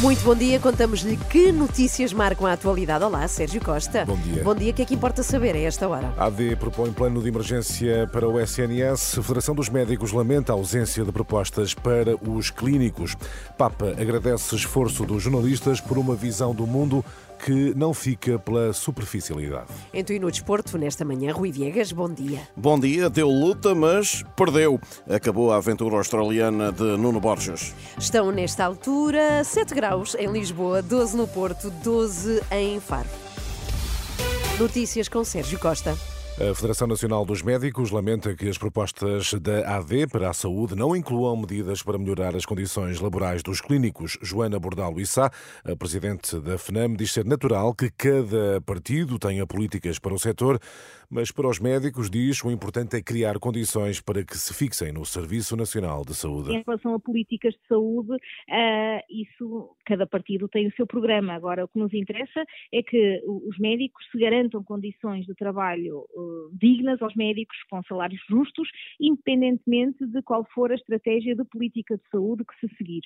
Muito 0.00 0.22
bom 0.22 0.34
dia, 0.36 0.60
contamos-lhe 0.60 1.16
que 1.16 1.50
notícias 1.50 2.12
marcam 2.12 2.46
a 2.46 2.52
atualidade. 2.52 3.02
Olá, 3.02 3.26
Sérgio 3.26 3.60
Costa. 3.60 4.04
Bom 4.04 4.16
dia. 4.16 4.44
Bom 4.44 4.54
dia, 4.54 4.70
o 4.70 4.74
que 4.74 4.82
é 4.82 4.84
que 4.84 4.94
importa 4.94 5.24
saber 5.24 5.56
a 5.56 5.58
esta 5.58 5.88
hora? 5.88 6.14
A 6.16 6.26
AD 6.26 6.54
propõe 6.54 6.92
plano 6.92 7.20
de 7.20 7.26
emergência 7.26 8.08
para 8.12 8.28
o 8.28 8.38
SNS. 8.38 9.18
A 9.18 9.22
Federação 9.22 9.56
dos 9.56 9.68
Médicos 9.68 10.12
lamenta 10.12 10.52
a 10.52 10.54
ausência 10.54 11.04
de 11.04 11.10
propostas 11.10 11.74
para 11.74 12.14
os 12.30 12.48
clínicos. 12.48 13.16
Papa 13.56 13.96
agradece 14.00 14.54
esforço 14.54 15.04
dos 15.04 15.20
jornalistas 15.20 15.80
por 15.80 15.98
uma 15.98 16.14
visão 16.14 16.54
do 16.54 16.64
mundo 16.64 17.04
que 17.44 17.72
não 17.76 17.94
fica 17.94 18.36
pela 18.36 18.72
superficialidade. 18.72 19.68
Então 19.94 20.14
e 20.14 20.18
no 20.18 20.28
desporto, 20.28 20.76
nesta 20.76 21.04
manhã, 21.04 21.32
Rui 21.32 21.52
Viegas, 21.52 21.92
bom 21.92 22.08
dia. 22.08 22.40
Bom 22.56 22.78
dia, 22.78 23.08
deu 23.08 23.28
luta, 23.28 23.76
mas 23.76 24.24
perdeu. 24.34 24.80
Acabou 25.08 25.52
a 25.52 25.56
aventura 25.56 25.96
australiana 25.96 26.72
de 26.72 26.96
Nuno 26.96 27.20
Borges. 27.20 27.72
Estão 27.96 28.32
nesta 28.32 28.64
altura 28.64 29.44
7 29.44 29.72
graus 29.72 29.87
em 30.18 30.30
Lisboa, 30.30 30.82
12 30.82 31.16
no 31.16 31.26
Porto, 31.26 31.70
12 31.70 32.42
em 32.50 32.78
Faro. 32.78 33.08
Notícias 34.58 35.08
com 35.08 35.24
Sérgio 35.24 35.58
Costa. 35.58 35.96
A 36.40 36.54
Federação 36.54 36.86
Nacional 36.86 37.24
dos 37.24 37.42
Médicos 37.42 37.90
lamenta 37.90 38.32
que 38.32 38.48
as 38.48 38.56
propostas 38.56 39.34
da 39.34 39.76
AD 39.76 40.06
para 40.06 40.30
a 40.30 40.32
saúde 40.32 40.76
não 40.76 40.94
incluam 40.94 41.36
medidas 41.36 41.82
para 41.82 41.98
melhorar 41.98 42.36
as 42.36 42.46
condições 42.46 43.00
laborais 43.00 43.42
dos 43.42 43.60
clínicos. 43.60 44.16
Joana 44.22 44.56
Bordalo 44.56 45.00
Issa, 45.00 45.32
a 45.64 45.74
presidente 45.74 46.38
da 46.38 46.56
FNAM, 46.56 46.94
diz 46.94 47.12
ser 47.12 47.24
natural 47.24 47.74
que 47.74 47.90
cada 47.90 48.60
partido 48.60 49.18
tenha 49.18 49.44
políticas 49.48 49.98
para 49.98 50.14
o 50.14 50.18
setor, 50.18 50.60
mas 51.10 51.30
para 51.30 51.48
os 51.48 51.58
médicos, 51.58 52.10
diz, 52.10 52.42
o 52.44 52.50
importante 52.50 52.96
é 52.96 53.02
criar 53.02 53.38
condições 53.38 54.00
para 54.00 54.24
que 54.24 54.36
se 54.36 54.52
fixem 54.54 54.92
no 54.92 55.04
Serviço 55.04 55.56
Nacional 55.56 56.04
de 56.04 56.14
Saúde. 56.14 56.52
Em 56.52 56.62
relação 56.64 56.94
a 56.94 57.00
políticas 57.00 57.54
de 57.54 57.66
saúde, 57.66 58.12
uh, 58.12 59.00
isso 59.08 59.74
cada 59.86 60.06
partido 60.06 60.48
tem 60.48 60.66
o 60.66 60.72
seu 60.72 60.86
programa. 60.86 61.32
Agora, 61.32 61.64
o 61.64 61.68
que 61.68 61.78
nos 61.78 61.92
interessa 61.94 62.44
é 62.72 62.82
que 62.82 63.22
os 63.26 63.58
médicos 63.58 64.04
se 64.12 64.18
garantam 64.18 64.62
condições 64.62 65.24
de 65.24 65.34
trabalho 65.34 66.00
uh, 66.14 66.50
dignas 66.52 67.00
aos 67.00 67.14
médicos, 67.14 67.56
com 67.70 67.82
salários 67.84 68.20
justos, 68.28 68.68
independentemente 69.00 70.06
de 70.06 70.22
qual 70.22 70.46
for 70.54 70.70
a 70.70 70.74
estratégia 70.74 71.34
de 71.34 71.44
política 71.44 71.96
de 71.96 72.02
saúde 72.10 72.44
que 72.44 72.66
se 72.66 72.76
seguir 72.76 73.02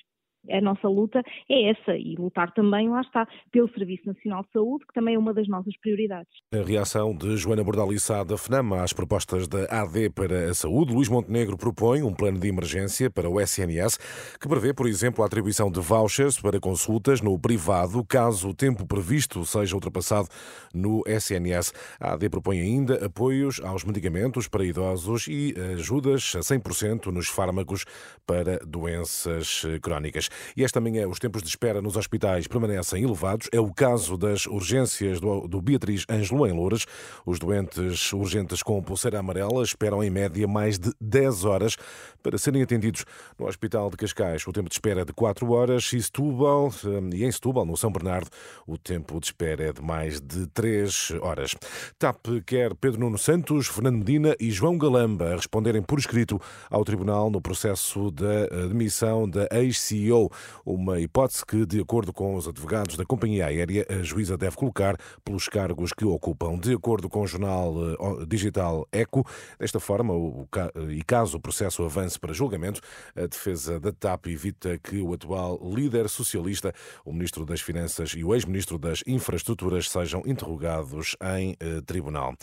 a 0.49 0.61
nossa 0.61 0.87
luta 0.87 1.21
é 1.49 1.71
essa 1.71 1.95
e 1.95 2.15
lutar 2.15 2.53
também, 2.53 2.89
lá 2.89 3.01
está, 3.01 3.27
pelo 3.51 3.69
Serviço 3.69 4.07
Nacional 4.07 4.43
de 4.43 4.51
Saúde, 4.51 4.85
que 4.85 4.93
também 4.93 5.15
é 5.15 5.19
uma 5.19 5.33
das 5.33 5.47
nossas 5.47 5.75
prioridades. 5.77 6.31
A 6.53 6.61
reação 6.61 7.15
de 7.15 7.37
Joana 7.37 7.63
Bordalissá 7.63 8.23
da 8.23 8.37
FNAM 8.37 8.81
às 8.81 8.93
propostas 8.93 9.47
da 9.47 9.63
AD 9.65 10.09
para 10.09 10.49
a 10.49 10.53
saúde, 10.53 10.93
Luís 10.93 11.09
Montenegro 11.09 11.57
propõe 11.57 12.03
um 12.03 12.13
plano 12.13 12.39
de 12.39 12.47
emergência 12.47 13.09
para 13.09 13.29
o 13.29 13.39
SNS 13.39 13.97
que 14.39 14.47
prevê, 14.47 14.73
por 14.73 14.87
exemplo, 14.87 15.23
a 15.23 15.27
atribuição 15.27 15.71
de 15.71 15.79
vouchers 15.79 16.39
para 16.39 16.59
consultas 16.59 17.21
no 17.21 17.37
privado, 17.39 18.03
caso 18.05 18.49
o 18.49 18.53
tempo 18.53 18.85
previsto 18.85 19.45
seja 19.45 19.75
ultrapassado 19.75 20.27
no 20.73 21.03
SNS. 21.07 21.73
A 21.99 22.13
AD 22.13 22.29
propõe 22.29 22.59
ainda 22.59 23.05
apoios 23.05 23.61
aos 23.63 23.83
medicamentos 23.83 24.47
para 24.47 24.65
idosos 24.65 25.27
e 25.27 25.53
ajudas 25.73 26.33
a 26.35 26.39
100% 26.39 27.07
nos 27.07 27.27
fármacos 27.27 27.85
para 28.25 28.59
doenças 28.65 29.63
crónicas. 29.81 30.29
E 30.55 30.63
esta 30.63 30.79
manhã 30.79 31.07
os 31.07 31.19
tempos 31.19 31.41
de 31.41 31.49
espera 31.49 31.81
nos 31.81 31.95
hospitais 31.95 32.47
permanecem 32.47 33.03
elevados. 33.03 33.47
É 33.51 33.59
o 33.59 33.73
caso 33.73 34.17
das 34.17 34.45
urgências 34.45 35.19
do, 35.19 35.47
do 35.47 35.61
Beatriz 35.61 36.05
Ângelo 36.09 36.47
em 36.47 36.51
Louras. 36.51 36.85
Os 37.25 37.39
doentes 37.39 38.11
urgentes 38.13 38.61
com 38.63 38.81
pulseira 38.81 39.19
amarela 39.19 39.63
esperam 39.63 40.03
em 40.03 40.09
média 40.09 40.47
mais 40.47 40.77
de 40.77 40.91
10 40.99 41.45
horas 41.45 41.77
para 42.21 42.37
serem 42.37 42.63
atendidos 42.63 43.05
no 43.37 43.47
Hospital 43.47 43.89
de 43.89 43.97
Cascais. 43.97 44.45
O 44.47 44.51
tempo 44.53 44.69
de 44.69 44.75
espera 44.75 45.01
é 45.01 45.05
de 45.05 45.13
4 45.13 45.51
horas 45.51 45.91
e, 45.93 46.01
Setúbal, 46.01 46.71
e 47.13 47.23
em 47.23 47.31
Setúbal, 47.31 47.65
no 47.65 47.75
São 47.75 47.91
Bernardo, 47.91 48.29
o 48.65 48.77
tempo 48.77 49.19
de 49.19 49.27
espera 49.27 49.69
é 49.69 49.73
de 49.73 49.81
mais 49.81 50.21
de 50.21 50.47
3 50.47 51.11
horas. 51.21 51.55
TAP 51.99 52.25
quer 52.45 52.73
Pedro 52.75 52.99
Nuno 52.99 53.17
Santos, 53.17 53.67
Fernando 53.67 53.97
Medina 53.97 54.35
e 54.39 54.51
João 54.51 54.77
Galamba 54.77 55.35
responderem 55.35 55.81
por 55.81 55.99
escrito 55.99 56.39
ao 56.69 56.83
Tribunal 56.83 57.29
no 57.29 57.41
processo 57.41 58.11
da 58.11 58.43
admissão 58.65 59.29
da 59.29 59.47
ex-CEO. 59.51 60.22
Uma 60.65 60.99
hipótese 60.99 61.45
que, 61.45 61.65
de 61.65 61.79
acordo 61.79 62.13
com 62.13 62.35
os 62.35 62.47
advogados 62.47 62.97
da 62.97 63.05
companhia 63.05 63.47
aérea, 63.47 63.85
a 63.89 64.03
juíza 64.03 64.37
deve 64.37 64.55
colocar 64.55 64.97
pelos 65.23 65.47
cargos 65.47 65.93
que 65.93 66.05
ocupam. 66.05 66.57
De 66.57 66.73
acordo 66.73 67.09
com 67.09 67.21
o 67.21 67.27
jornal 67.27 67.73
digital 68.27 68.87
Eco, 68.91 69.25
desta 69.59 69.79
forma, 69.79 70.13
e 70.89 71.03
caso 71.03 71.37
o 71.37 71.39
processo 71.39 71.83
avance 71.83 72.19
para 72.19 72.33
julgamento, 72.33 72.81
a 73.15 73.25
defesa 73.25 73.79
da 73.79 73.91
TAP 73.91 74.27
evita 74.27 74.77
que 74.77 74.99
o 74.99 75.13
atual 75.13 75.59
líder 75.63 76.09
socialista, 76.09 76.73
o 77.05 77.11
ministro 77.11 77.45
das 77.45 77.61
Finanças 77.61 78.11
e 78.11 78.23
o 78.23 78.33
ex-ministro 78.33 78.77
das 78.77 79.03
Infraestruturas 79.07 79.89
sejam 79.89 80.23
interrogados 80.25 81.15
em 81.37 81.55
eh, 81.59 81.81
tribunal. 81.85 82.33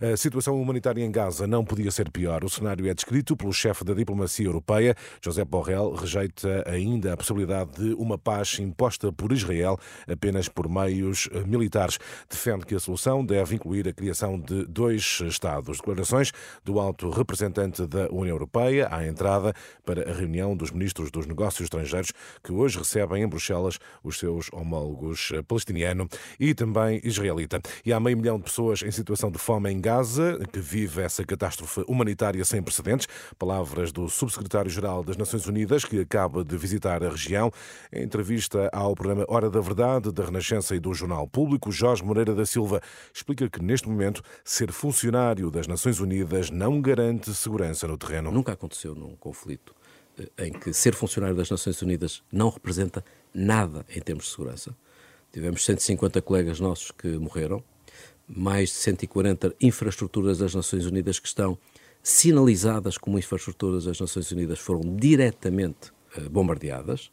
A 0.00 0.16
situação 0.16 0.60
humanitária 0.60 1.04
em 1.04 1.10
Gaza 1.10 1.46
não 1.46 1.64
podia 1.64 1.90
ser 1.90 2.10
pior. 2.10 2.44
O 2.44 2.50
cenário 2.50 2.88
é 2.88 2.94
descrito 2.94 3.36
pelo 3.36 3.52
chefe 3.52 3.84
da 3.84 3.94
diplomacia 3.94 4.46
europeia, 4.46 4.94
José 5.22 5.44
Borrell, 5.44 5.94
rejeita 5.94 6.64
ainda 6.66 7.14
a 7.14 7.16
possibilidade 7.24 7.70
de 7.72 7.94
uma 7.94 8.18
paz 8.18 8.58
imposta 8.58 9.10
por 9.10 9.32
Israel 9.32 9.78
apenas 10.06 10.46
por 10.46 10.68
meios 10.68 11.28
eh, 11.32 11.40
militares. 11.46 11.98
Defende 12.28 12.66
que 12.66 12.74
a 12.74 12.80
solução 12.80 13.24
deve 13.24 13.54
incluir 13.54 13.88
a 13.88 13.92
criação 13.92 14.38
de 14.38 14.66
dois 14.66 15.22
Estados. 15.26 15.78
Declarações 15.78 16.32
do 16.64 16.78
alto 16.78 17.08
representante 17.08 17.86
da 17.86 18.08
União 18.10 18.34
Europeia 18.34 18.88
à 18.90 19.06
entrada 19.06 19.54
para 19.84 20.10
a 20.10 20.14
reunião 20.14 20.54
dos 20.54 20.70
ministros 20.70 21.10
dos 21.10 21.26
negócios 21.26 21.62
estrangeiros 21.62 22.12
que 22.42 22.52
hoje 22.52 22.78
recebem 22.78 23.22
em 23.22 23.28
Bruxelas 23.28 23.78
os 24.02 24.18
seus 24.18 24.50
homólogos 24.52 25.30
eh, 25.32 25.42
palestiniano 25.42 26.06
e 26.38 26.54
também 26.54 27.00
israelita. 27.02 27.60
E 27.84 27.92
há 27.92 27.98
meio 27.98 28.18
milhão 28.18 28.36
de 28.36 28.44
pessoas 28.44 28.82
em 28.82 28.90
situação 28.90 29.30
de 29.30 29.38
fome 29.38 29.70
em 29.70 29.80
Gaza 29.80 30.38
que 30.52 30.60
vive 30.60 31.00
essa 31.00 31.24
catástrofe 31.24 31.84
humanitária 31.88 32.44
sem 32.44 32.62
precedentes. 32.62 33.08
Palavras 33.38 33.92
do 33.92 34.08
subsecretário-geral 34.08 35.02
das 35.02 35.16
Nações 35.16 35.46
Unidas 35.46 35.84
que 35.84 36.00
acaba 36.00 36.44
de 36.44 36.56
visitar 36.56 37.02
a 37.02 37.13
região. 37.14 37.52
Em 37.92 38.02
entrevista 38.02 38.68
ao 38.72 38.94
programa 38.94 39.24
Hora 39.28 39.50
da 39.50 39.60
Verdade, 39.60 40.12
da 40.12 40.24
Renascença 40.24 40.74
e 40.74 40.80
do 40.80 40.92
Jornal 40.92 41.26
Público, 41.26 41.72
Jorge 41.72 42.04
Moreira 42.04 42.34
da 42.34 42.44
Silva 42.44 42.80
explica 43.12 43.48
que, 43.48 43.62
neste 43.62 43.88
momento, 43.88 44.22
ser 44.44 44.72
funcionário 44.72 45.50
das 45.50 45.66
Nações 45.66 46.00
Unidas 46.00 46.50
não 46.50 46.80
garante 46.80 47.32
segurança 47.34 47.86
no 47.88 47.96
terreno. 47.96 48.30
Nunca 48.30 48.52
aconteceu 48.52 48.94
num 48.94 49.16
conflito 49.16 49.74
eh, 50.18 50.46
em 50.46 50.52
que 50.52 50.72
ser 50.72 50.94
funcionário 50.94 51.36
das 51.36 51.50
Nações 51.50 51.80
Unidas 51.82 52.22
não 52.32 52.48
representa 52.48 53.04
nada 53.32 53.84
em 53.88 54.00
termos 54.00 54.24
de 54.24 54.30
segurança. 54.30 54.76
Tivemos 55.32 55.64
150 55.64 56.22
colegas 56.22 56.60
nossos 56.60 56.90
que 56.92 57.08
morreram, 57.18 57.62
mais 58.28 58.68
de 58.68 58.76
140 58.76 59.54
infraestruturas 59.60 60.38
das 60.38 60.54
Nações 60.54 60.86
Unidas 60.86 61.18
que 61.18 61.26
estão 61.26 61.58
sinalizadas 62.02 62.98
como 62.98 63.18
infraestruturas 63.18 63.86
das 63.86 63.98
Nações 63.98 64.30
Unidas 64.30 64.58
foram 64.58 64.94
diretamente 64.96 65.92
bombardeadas. 66.30 67.12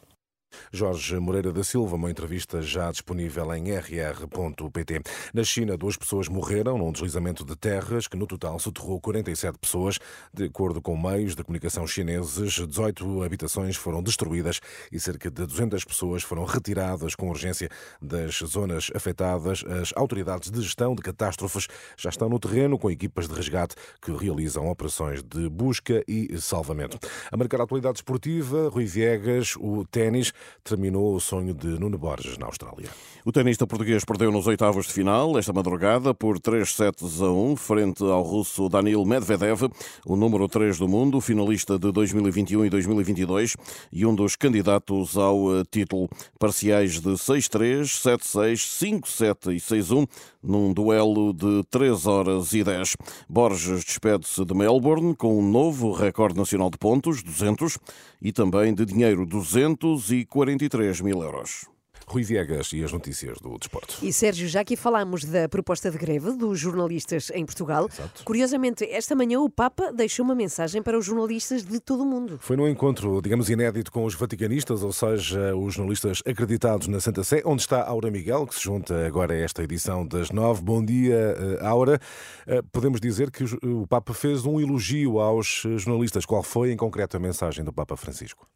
Jorge 0.72 1.18
Moreira 1.18 1.52
da 1.52 1.62
Silva, 1.64 1.96
uma 1.96 2.10
entrevista 2.10 2.62
já 2.62 2.90
disponível 2.90 3.54
em 3.54 3.70
rr.pt. 3.70 5.02
Na 5.32 5.44
China, 5.44 5.76
duas 5.76 5.96
pessoas 5.96 6.28
morreram 6.28 6.78
num 6.78 6.92
deslizamento 6.92 7.44
de 7.44 7.56
terras 7.56 8.08
que 8.08 8.16
no 8.16 8.26
total 8.26 8.58
soterrou 8.58 9.00
47 9.00 9.58
pessoas. 9.58 9.98
De 10.32 10.44
acordo 10.44 10.80
com 10.80 10.96
meios 10.96 11.34
de 11.34 11.42
comunicação 11.42 11.86
chineses, 11.86 12.54
18 12.54 13.22
habitações 13.22 13.76
foram 13.76 14.02
destruídas 14.02 14.60
e 14.90 14.98
cerca 14.98 15.30
de 15.30 15.46
200 15.46 15.84
pessoas 15.84 16.22
foram 16.22 16.44
retiradas 16.44 17.14
com 17.14 17.28
urgência 17.28 17.68
das 18.00 18.38
zonas 18.38 18.90
afetadas. 18.94 19.64
As 19.64 19.92
autoridades 19.96 20.50
de 20.50 20.60
gestão 20.60 20.94
de 20.94 21.02
catástrofes 21.02 21.68
já 21.96 22.10
estão 22.10 22.28
no 22.28 22.38
terreno 22.38 22.78
com 22.78 22.90
equipas 22.90 23.28
de 23.28 23.34
resgate 23.34 23.74
que 24.00 24.12
realizam 24.12 24.68
operações 24.68 25.22
de 25.22 25.48
busca 25.48 26.02
e 26.06 26.38
salvamento. 26.40 26.98
A 27.30 27.36
marcar 27.36 27.60
a 27.60 27.64
atualidade 27.64 27.98
esportiva, 27.98 28.68
Rui 28.68 28.86
Viegas, 28.86 29.54
o 29.56 29.84
ténis 29.86 30.32
terminou 30.64 31.14
o 31.14 31.20
sonho 31.20 31.54
de 31.54 31.66
Nuno 31.66 31.98
Borges 31.98 32.38
na 32.38 32.46
Austrália. 32.46 32.88
O 33.24 33.30
tenista 33.30 33.66
português 33.66 34.04
perdeu 34.04 34.32
nos 34.32 34.46
oitavos 34.46 34.86
de 34.86 34.92
final 34.92 35.38
esta 35.38 35.52
madrugada 35.52 36.12
por 36.12 36.40
3 36.40 36.68
sets 36.68 37.22
a 37.22 37.30
1 37.30 37.56
frente 37.56 38.02
ao 38.02 38.22
russo 38.22 38.68
Danil 38.68 39.04
Medvedev, 39.04 39.70
o 40.04 40.16
número 40.16 40.48
3 40.48 40.78
do 40.78 40.88
mundo, 40.88 41.20
finalista 41.20 41.78
de 41.78 41.92
2021 41.92 42.64
e 42.64 42.70
2022 42.70 43.56
e 43.92 44.04
um 44.04 44.14
dos 44.14 44.36
candidatos 44.36 45.16
ao 45.16 45.56
eh, 45.56 45.62
título. 45.70 46.08
Parciais 46.38 47.00
de 47.00 47.10
6-3, 47.10 47.82
7-6, 47.82 49.00
5-7 49.02 49.54
e 49.54 49.60
6-1 49.60 50.08
num 50.42 50.72
duelo 50.72 51.32
de 51.32 51.62
3 51.70 52.06
horas 52.06 52.52
e 52.52 52.64
10. 52.64 52.96
Borges 53.28 53.84
despede-se 53.84 54.44
de 54.44 54.54
Melbourne 54.54 55.14
com 55.14 55.38
um 55.38 55.42
novo 55.42 55.92
recorde 55.92 56.36
nacional 56.36 56.70
de 56.70 56.78
pontos, 56.78 57.22
200, 57.22 57.78
e 58.20 58.32
também 58.32 58.74
de 58.74 58.84
dinheiro, 58.84 59.24
243 59.24 61.00
mil 61.00 61.22
euros. 61.22 61.71
Rui 62.12 62.22
Viegas 62.24 62.72
e 62.74 62.84
as 62.84 62.92
notícias 62.92 63.38
do 63.40 63.56
desporto. 63.58 63.96
E 64.02 64.12
Sérgio, 64.12 64.46
já 64.46 64.60
aqui 64.60 64.76
falámos 64.76 65.24
da 65.24 65.48
proposta 65.48 65.90
de 65.90 65.96
greve 65.96 66.32
dos 66.32 66.60
jornalistas 66.60 67.30
em 67.34 67.46
Portugal. 67.46 67.88
Exato. 67.90 68.22
Curiosamente, 68.22 68.84
esta 68.84 69.14
manhã 69.14 69.40
o 69.40 69.48
Papa 69.48 69.90
deixou 69.90 70.22
uma 70.22 70.34
mensagem 70.34 70.82
para 70.82 70.98
os 70.98 71.06
jornalistas 71.06 71.64
de 71.64 71.80
todo 71.80 72.02
o 72.02 72.06
mundo. 72.06 72.38
Foi 72.42 72.54
num 72.54 72.68
encontro, 72.68 73.22
digamos, 73.22 73.48
inédito 73.48 73.90
com 73.90 74.04
os 74.04 74.14
vaticanistas, 74.14 74.82
ou 74.82 74.92
seja, 74.92 75.56
os 75.56 75.72
jornalistas 75.72 76.22
acreditados 76.26 76.86
na 76.86 77.00
Santa 77.00 77.24
Sé, 77.24 77.42
onde 77.46 77.62
está 77.62 77.82
Aura 77.82 78.10
Miguel, 78.10 78.46
que 78.46 78.54
se 78.56 78.60
junta 78.62 79.06
agora 79.06 79.32
a 79.32 79.38
esta 79.38 79.62
edição 79.62 80.06
das 80.06 80.30
nove. 80.30 80.60
Bom 80.62 80.84
dia, 80.84 81.14
eh, 81.14 81.66
Aura. 81.66 81.98
Eh, 82.46 82.60
Podemos 82.70 83.00
dizer 83.00 83.30
que 83.30 83.44
o 83.66 83.86
Papa 83.86 84.12
fez 84.12 84.44
um 84.44 84.60
elogio 84.60 85.18
aos 85.18 85.62
jornalistas. 85.76 86.26
Qual 86.26 86.42
foi, 86.42 86.72
em 86.72 86.76
concreto, 86.76 87.16
a 87.16 87.20
mensagem 87.20 87.64
do 87.64 87.72
Papa 87.72 87.96
Francisco? 87.96 88.46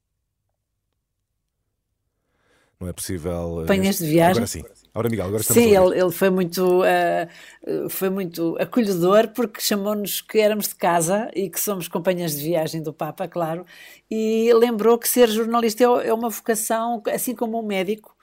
Não 2.80 2.88
é 2.88 2.92
possível. 2.92 3.58
eh, 3.58 3.60
Companhias 3.62 3.98
de 3.98 4.06
viagem? 4.06 4.30
Agora 4.32 4.46
sim. 4.46 4.62
Aura 4.92 5.08
Miguel, 5.10 5.26
agora 5.26 5.40
estamos 5.42 5.62
Sim, 5.62 5.76
ele, 5.76 6.00
ele 6.00 6.10
foi, 6.10 6.30
muito, 6.30 6.80
uh, 6.80 7.90
foi 7.90 8.08
muito 8.08 8.56
acolhedor 8.58 9.28
porque 9.28 9.60
chamou-nos 9.60 10.22
que 10.22 10.38
éramos 10.38 10.68
de 10.68 10.74
casa 10.74 11.30
e 11.34 11.50
que 11.50 11.60
somos 11.60 11.86
companhias 11.86 12.34
de 12.34 12.42
viagem 12.42 12.82
do 12.82 12.94
Papa, 12.94 13.28
claro, 13.28 13.66
e 14.10 14.50
lembrou 14.54 14.98
que 14.98 15.06
ser 15.06 15.28
jornalista 15.28 15.84
é 15.84 16.08
é 16.08 16.14
uma 16.14 16.30
vocação, 16.30 17.02
assim 17.12 17.34
como 17.34 17.60
um 17.62 17.66
médico 17.66 18.15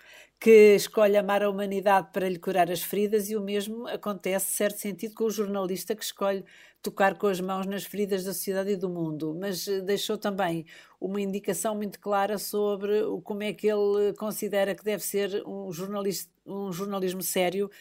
que 0.43 0.75
escolhe 0.75 1.15
amar 1.15 1.41
a 1.41 1.49
humanidade 1.49 2.09
para 2.11 2.27
lhe 2.27 2.37
curar 2.37 2.69
as 2.69 2.83
feridas 2.83 3.29
e 3.29 3.35
o 3.37 3.39
mesmo 3.41 3.87
acontece, 3.87 4.51
certo 4.51 4.77
sentido, 4.77 5.15
com 5.15 5.23
o 5.23 5.31
jornalista 5.31 5.95
que 5.95 6.03
escolhe 6.03 6.43
tocar 6.81 7.17
com 7.17 7.27
as 7.27 7.39
mãos 7.39 7.65
nas 7.65 7.85
feridas 7.85 8.25
da 8.25 8.33
sociedade 8.33 8.71
e 8.71 8.75
do 8.75 8.89
mundo, 8.89 9.33
mas 9.39 9.65
eh, 9.69 9.79
deixou 9.79 10.17
também 10.17 10.65
uma 10.99 11.21
indicação 11.21 11.73
muito 11.73 11.97
clara 11.97 12.37
sobre 12.37 12.91
como 13.23 13.41
é 13.41 13.53
que 13.53 13.67
ele 13.67 14.11
considera 14.17 14.75
que 14.75 14.83
deve 14.83 15.01
ser 15.01 15.41
um, 15.47 15.71
jornalista, 15.71 16.29
um 16.45 16.73
jornalismo 16.73 17.21
sério, 17.23 17.71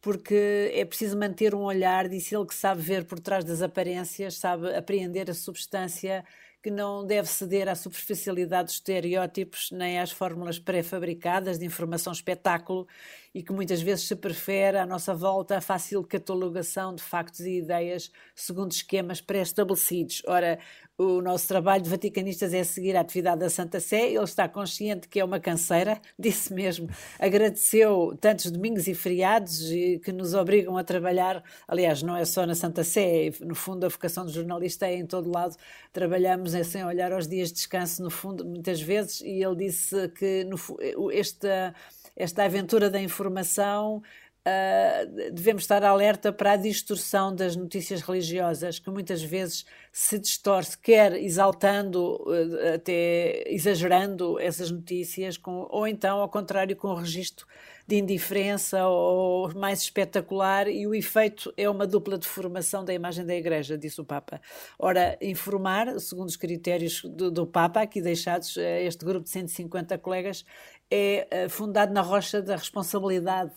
porque 0.00 0.70
é 0.74 0.84
preciso 0.84 1.18
manter 1.18 1.56
um 1.56 1.62
olhar, 1.62 2.08
disse 2.08 2.36
ele 2.36 2.46
que 2.46 2.54
sabe 2.54 2.80
ver 2.82 3.04
por 3.04 3.18
trás 3.18 3.44
das 3.44 3.62
aparências, 3.62 4.36
sabe 4.36 4.72
apreender 4.76 5.28
a 5.28 5.34
substância, 5.34 6.24
que 6.62 6.70
não 6.70 7.04
deve 7.04 7.28
ceder 7.28 7.68
à 7.68 7.74
superficialidade 7.74 8.66
dos 8.66 8.74
estereótipos 8.74 9.70
nem 9.72 9.98
às 9.98 10.12
fórmulas 10.12 10.58
pré-fabricadas 10.58 11.58
de 11.58 11.66
informação 11.66 12.12
espetáculo 12.12 12.86
e 13.34 13.42
que 13.42 13.52
muitas 13.52 13.80
vezes 13.80 14.06
se 14.06 14.14
prefere 14.16 14.78
à 14.78 14.86
nossa 14.86 15.14
volta 15.14 15.56
a 15.56 15.60
fácil 15.60 16.02
catalogação 16.04 16.94
de 16.94 17.02
factos 17.02 17.40
e 17.40 17.58
ideias 17.58 18.10
segundo 18.34 18.72
esquemas 18.72 19.20
pré-estabelecidos. 19.20 20.22
Ora, 20.26 20.58
o 20.98 21.20
nosso 21.22 21.48
trabalho 21.48 21.82
de 21.82 21.88
vaticanistas 21.90 22.52
é 22.52 22.62
seguir 22.62 22.96
a 22.96 23.00
atividade 23.00 23.40
da 23.40 23.48
Santa 23.50 23.80
Sé, 23.80 24.10
ele 24.12 24.22
está 24.24 24.46
consciente 24.48 25.08
que 25.08 25.18
é 25.18 25.24
uma 25.24 25.40
canseira, 25.40 26.00
disse 26.18 26.52
mesmo, 26.52 26.88
agradeceu 27.18 28.16
tantos 28.20 28.50
domingos 28.50 28.86
e 28.86 28.94
feriados 28.94 29.68
que 30.04 30.12
nos 30.12 30.34
obrigam 30.34 30.76
a 30.76 30.84
trabalhar, 30.84 31.42
aliás, 31.66 32.02
não 32.02 32.16
é 32.16 32.24
só 32.24 32.46
na 32.46 32.54
Santa 32.54 32.84
Sé, 32.84 33.32
no 33.40 33.54
fundo 33.54 33.86
a 33.86 33.88
vocação 33.88 34.24
do 34.26 34.30
jornalista 34.32 34.86
é 34.86 34.94
em 34.96 35.06
todo 35.06 35.30
lado, 35.32 35.56
trabalhamos 35.92 36.54
é 36.54 36.62
sem 36.62 36.84
olhar 36.84 37.12
aos 37.12 37.26
dias 37.26 37.48
de 37.48 37.54
descanso, 37.54 38.02
no 38.02 38.10
fundo, 38.10 38.44
muitas 38.44 38.80
vezes, 38.80 39.20
e 39.22 39.42
ele 39.42 39.56
disse 39.56 40.08
que 40.10 40.44
no, 40.44 40.56
fu- 40.56 40.78
esta, 41.12 41.74
esta 42.16 42.44
aventura 42.44 42.90
da 42.90 43.00
informação 43.00 44.02
Uh, 44.44 45.30
devemos 45.30 45.62
estar 45.62 45.84
alerta 45.84 46.32
para 46.32 46.52
a 46.52 46.56
distorção 46.56 47.32
das 47.32 47.54
notícias 47.54 48.00
religiosas, 48.00 48.80
que 48.80 48.90
muitas 48.90 49.22
vezes 49.22 49.64
se 49.92 50.18
distorce, 50.18 50.76
quer 50.76 51.12
exaltando, 51.12 52.16
uh, 52.28 52.74
até 52.74 53.44
exagerando 53.46 54.40
essas 54.40 54.68
notícias, 54.68 55.36
com, 55.36 55.68
ou 55.70 55.86
então, 55.86 56.18
ao 56.18 56.28
contrário, 56.28 56.74
com 56.74 56.88
o 56.88 56.94
registro 56.96 57.46
de 57.86 57.98
indiferença 57.98 58.84
ou 58.88 59.54
mais 59.54 59.82
espetacular, 59.82 60.66
e 60.66 60.88
o 60.88 60.94
efeito 60.94 61.54
é 61.56 61.70
uma 61.70 61.86
dupla 61.86 62.18
deformação 62.18 62.84
da 62.84 62.92
imagem 62.92 63.24
da 63.24 63.36
Igreja, 63.36 63.78
disse 63.78 64.00
o 64.00 64.04
Papa. 64.04 64.40
Ora, 64.76 65.16
informar, 65.22 66.00
segundo 66.00 66.28
os 66.28 66.36
critérios 66.36 67.00
do, 67.04 67.30
do 67.30 67.46
Papa, 67.46 67.82
aqui 67.82 68.02
deixados 68.02 68.58
a 68.58 68.80
este 68.80 69.04
grupo 69.04 69.22
de 69.22 69.30
150 69.30 69.96
colegas, 69.98 70.44
é 70.90 71.28
uh, 71.46 71.48
fundado 71.48 71.92
na 71.94 72.00
rocha 72.00 72.42
da 72.42 72.56
responsabilidade 72.56 73.52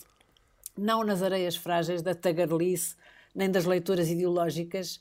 não 0.77 1.03
nas 1.03 1.21
areias 1.21 1.55
frágeis 1.55 2.01
da 2.01 2.13
tagarelice, 2.13 2.95
nem 3.33 3.49
das 3.49 3.65
leituras 3.65 4.09
ideológicas, 4.09 4.99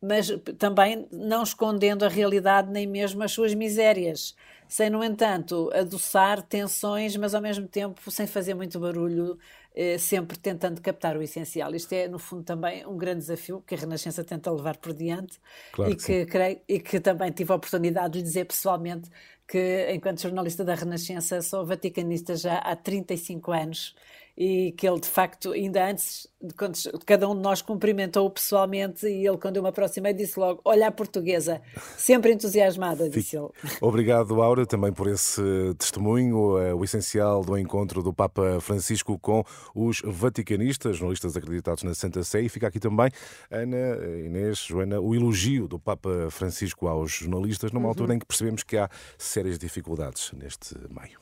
mas 0.00 0.28
também 0.58 1.08
não 1.10 1.42
escondendo 1.42 2.04
a 2.04 2.08
realidade 2.08 2.70
nem 2.70 2.86
mesmo 2.86 3.22
as 3.22 3.32
suas 3.32 3.54
misérias, 3.54 4.34
sem, 4.68 4.90
no 4.90 5.02
entanto, 5.02 5.70
adoçar 5.72 6.42
tensões, 6.42 7.16
mas 7.16 7.34
ao 7.34 7.40
mesmo 7.40 7.66
tempo 7.68 8.10
sem 8.10 8.26
fazer 8.26 8.54
muito 8.54 8.78
barulho, 8.80 9.38
eh, 9.74 9.96
sempre 9.96 10.36
tentando 10.36 10.80
captar 10.80 11.16
o 11.16 11.22
essencial. 11.22 11.74
Isto 11.74 11.92
é, 11.92 12.08
no 12.08 12.18
fundo, 12.18 12.42
também 12.42 12.84
um 12.86 12.96
grande 12.96 13.20
desafio 13.20 13.62
que 13.64 13.74
a 13.74 13.78
Renascença 13.78 14.24
tenta 14.24 14.50
levar 14.50 14.76
por 14.78 14.92
diante 14.92 15.38
Claro 15.72 15.92
e, 15.92 15.96
que 15.96 16.04
que, 16.04 16.26
creio, 16.26 16.60
e 16.68 16.80
que 16.80 16.98
também 17.00 17.30
tive 17.30 17.52
a 17.52 17.56
oportunidade 17.56 18.14
de 18.14 18.18
lhe 18.18 18.24
dizer 18.24 18.44
pessoalmente 18.44 19.08
que, 19.46 19.88
enquanto 19.92 20.20
jornalista 20.20 20.64
da 20.64 20.74
Renascença, 20.74 21.40
sou 21.42 21.64
vaticanista 21.64 22.34
já 22.36 22.58
há 22.58 22.74
35 22.74 23.52
anos 23.52 23.94
e 24.36 24.72
que 24.72 24.86
ele 24.86 25.00
de 25.00 25.08
facto 25.08 25.52
ainda 25.52 25.88
antes 25.88 26.28
de 26.42 26.52
quando 26.54 26.76
cada 27.06 27.28
um 27.28 27.34
de 27.34 27.40
nós 27.40 27.62
cumprimentou-o 27.62 28.30
pessoalmente 28.30 29.06
e 29.06 29.26
ele 29.26 29.38
quando 29.38 29.56
eu 29.56 29.62
me 29.62 29.68
aproximei 29.68 30.12
disse 30.12 30.38
logo 30.38 30.60
olha 30.64 30.88
a 30.88 30.92
portuguesa, 30.92 31.62
sempre 31.96 32.32
entusiasmada 32.32 33.08
disse 33.08 33.36
ele. 33.36 33.48
Obrigado, 33.80 34.40
Aura, 34.42 34.66
também 34.66 34.92
por 34.92 35.06
esse 35.08 35.42
testemunho, 35.78 36.58
eh, 36.58 36.74
o 36.74 36.84
essencial 36.84 37.42
do 37.42 37.56
encontro 37.56 38.02
do 38.02 38.12
Papa 38.12 38.60
Francisco 38.60 39.18
com 39.18 39.42
os 39.74 40.02
vaticanistas, 40.04 40.96
jornalistas 40.96 41.36
acreditados 41.36 41.82
na 41.82 41.94
Santa 41.94 42.22
Sé. 42.22 42.42
E 42.42 42.48
fica 42.48 42.66
aqui 42.66 42.78
também, 42.78 43.10
Ana, 43.50 43.76
eh, 43.76 44.24
Inês, 44.26 44.58
Joana, 44.58 45.00
o 45.00 45.14
elogio 45.14 45.66
do 45.68 45.78
Papa 45.78 46.28
Francisco 46.30 46.86
aos 46.86 47.12
jornalistas, 47.12 47.72
numa 47.72 47.88
altura 47.88 48.14
em 48.14 48.18
que 48.18 48.26
percebemos 48.26 48.62
que 48.62 48.76
há 48.76 48.88
sérias 49.18 49.58
dificuldades 49.58 50.32
neste 50.32 50.74
meio. 50.90 51.18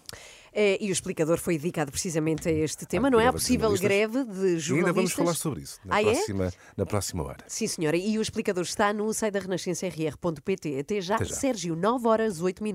É, 0.56 0.79
e 0.81 0.89
o 0.89 0.93
explicador 0.93 1.39
foi 1.39 1.59
dedicado 1.59 1.91
precisamente 1.91 2.49
a 2.49 2.53
este 2.53 2.87
tema, 2.87 3.09
Ah, 3.09 3.11
não 3.11 3.19
é? 3.19 3.27
A 3.27 3.33
greve 3.33 3.39
de 3.39 3.43
possível 3.43 3.73
greve 3.77 4.25
de 4.25 4.59
jornalistas. 4.59 4.69
E 4.69 4.75
ainda 4.75 4.93
vamos 4.93 5.12
falar 5.12 5.35
sobre 5.35 5.62
isso 5.62 5.81
na, 5.85 5.97
Ah, 5.97 6.01
é? 6.01 6.05
próxima, 6.05 6.53
na 6.77 6.87
próxima 6.87 7.25
hora. 7.25 7.45
Sim, 7.49 7.67
senhora. 7.67 7.97
E 7.97 8.17
o 8.19 8.23
explicador 8.23 8.62
está 8.62 8.93
no 8.93 9.12
site 9.12 9.33
da 9.35 9.41
renascença 9.41 9.87
rr.pt. 9.89 10.79
Até 10.79 11.01
já, 11.01 11.17
Até 11.17 11.25
já. 11.25 11.35
Sérgio, 11.35 11.75
9 11.75 12.06
horas, 12.06 12.41
8 12.41 12.62
minutos. 12.62 12.73